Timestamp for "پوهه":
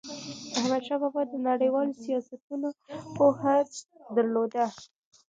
3.15-3.55